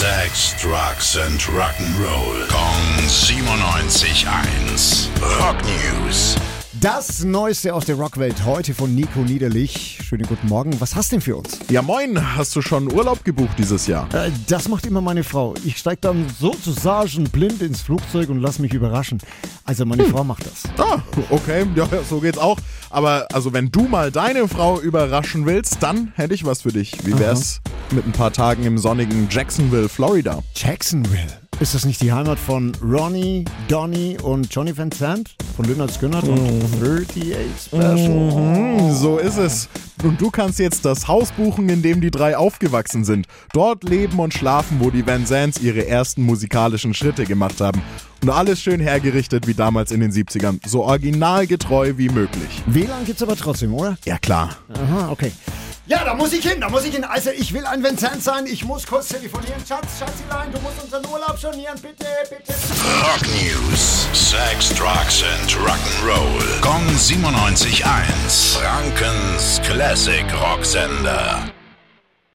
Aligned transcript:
Sex, 0.00 0.56
Drugs 0.56 1.18
and 1.18 1.38
Rock'n'Roll. 1.42 2.48
Kong 2.48 3.06
97.1. 3.06 5.10
Rock 5.38 5.56
News. 5.62 6.36
Das 6.80 7.22
Neueste 7.22 7.74
aus 7.74 7.84
der 7.84 7.96
Rockwelt 7.96 8.46
heute 8.46 8.72
von 8.72 8.94
Nico 8.94 9.20
Niederlich. 9.20 9.98
Schönen 10.02 10.26
guten 10.26 10.48
Morgen. 10.48 10.80
Was 10.80 10.96
hast 10.96 11.12
du 11.12 11.16
denn 11.16 11.20
für 11.20 11.36
uns? 11.36 11.58
Ja 11.68 11.82
moin, 11.82 12.34
hast 12.34 12.56
du 12.56 12.62
schon 12.62 12.90
Urlaub 12.90 13.22
gebucht 13.24 13.58
dieses 13.58 13.86
Jahr? 13.86 14.08
Äh, 14.14 14.30
das 14.48 14.68
macht 14.68 14.86
immer 14.86 15.02
meine 15.02 15.22
Frau. 15.22 15.52
Ich 15.66 15.76
steige 15.76 16.00
dann 16.00 16.24
sozusagen 16.40 17.24
blind 17.24 17.60
ins 17.60 17.82
Flugzeug 17.82 18.30
und 18.30 18.40
lass 18.40 18.58
mich 18.58 18.72
überraschen. 18.72 19.18
Also 19.66 19.84
meine 19.84 20.04
Frau 20.04 20.24
macht 20.24 20.46
das. 20.46 20.62
Ah, 20.78 21.02
okay, 21.28 21.66
ja, 21.76 21.86
so 22.08 22.20
geht's 22.20 22.38
auch. 22.38 22.56
Aber 22.88 23.26
also 23.34 23.52
wenn 23.52 23.70
du 23.70 23.82
mal 23.82 24.10
deine 24.10 24.48
Frau 24.48 24.80
überraschen 24.80 25.44
willst, 25.44 25.82
dann 25.82 26.14
hätte 26.16 26.32
ich 26.32 26.46
was 26.46 26.62
für 26.62 26.72
dich. 26.72 27.04
Wie 27.04 27.18
wär's 27.18 27.60
mit 27.92 28.06
ein 28.06 28.12
paar 28.12 28.32
Tagen 28.32 28.64
im 28.64 28.78
sonnigen 28.78 29.28
Jacksonville, 29.30 29.88
Florida? 29.88 30.42
Jacksonville. 30.54 31.40
Ist 31.60 31.74
das 31.74 31.84
nicht 31.84 32.00
die 32.00 32.10
Heimat 32.10 32.38
von 32.38 32.72
Ronnie, 32.82 33.44
Donny 33.68 34.16
und 34.22 34.52
Johnny 34.54 34.76
Van 34.76 34.90
Sant? 34.90 35.34
Von 35.56 35.66
Lynyrd 35.66 35.92
Skynyrd 35.92 36.26
und 36.26 36.40
38 36.74 37.34
Special? 37.66 37.98
Hm, 37.98 38.94
so 38.94 39.18
ist 39.18 39.36
es. 39.36 39.68
Und 40.02 40.18
du 40.20 40.30
kannst 40.30 40.58
jetzt 40.58 40.86
das 40.86 41.06
Haus 41.06 41.32
buchen, 41.32 41.68
in 41.68 41.82
dem 41.82 42.00
die 42.00 42.10
drei 42.10 42.36
aufgewachsen 42.36 43.04
sind. 43.04 43.26
Dort 43.52 43.84
leben 43.84 44.18
und 44.20 44.32
schlafen, 44.32 44.78
wo 44.80 44.90
die 44.90 45.06
Van 45.06 45.26
Zants 45.26 45.60
ihre 45.60 45.86
ersten 45.86 46.22
musikalischen 46.22 46.94
Schritte 46.94 47.26
gemacht 47.26 47.60
haben. 47.60 47.82
Und 48.22 48.30
alles 48.30 48.62
schön 48.62 48.80
hergerichtet 48.80 49.46
wie 49.46 49.54
damals 49.54 49.92
in 49.92 50.00
den 50.00 50.12
70ern. 50.12 50.60
So 50.66 50.84
originalgetreu 50.84 51.92
wie 51.96 52.08
möglich. 52.08 52.62
WLAN 52.66 53.04
gibt's 53.04 53.22
aber 53.22 53.36
trotzdem, 53.36 53.74
oder? 53.74 53.98
Ja 54.06 54.16
klar. 54.16 54.56
Aha, 54.72 55.10
okay. 55.10 55.32
Ja, 55.86 56.04
da 56.04 56.14
muss 56.14 56.32
ich 56.32 56.46
hin, 56.46 56.60
da 56.60 56.68
muss 56.68 56.84
ich 56.84 56.94
hin. 56.94 57.04
Also 57.04 57.30
ich 57.30 57.52
will 57.52 57.66
ein 57.66 57.82
Vincent 57.82 58.22
sein, 58.22 58.46
ich 58.46 58.64
muss 58.64 58.86
kurz 58.86 59.08
telefonieren. 59.08 59.60
Schatz, 59.66 59.98
Schatzilein, 59.98 60.52
du 60.52 60.60
musst 60.60 60.82
unseren 60.82 61.04
Urlaub 61.06 61.36
stornieren, 61.38 61.80
bitte, 61.80 62.06
bitte. 62.28 62.54
Rock 63.02 63.22
News. 63.42 64.06
Sex, 64.12 64.68
Drugs 64.74 65.24
and 65.24 65.50
Rock'n'Roll. 65.50 66.60
Kong 66.60 66.86
97.1. 66.96 68.58
Frankens 68.58 69.60
Classic 69.64 70.24
Rocksender. 70.40 71.50